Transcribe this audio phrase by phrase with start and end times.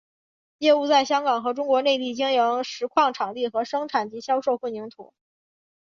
[0.57, 5.13] 业务在香港和中国内地经营石矿场地和生产及销售混凝土。